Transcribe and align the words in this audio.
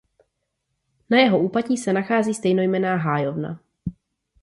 Na 1.09 1.19
jeho 1.19 1.39
úpatí 1.39 1.77
se 1.77 1.93
nachází 1.93 2.33
stejnojmenná 2.33 2.95
hájovna. 2.95 3.59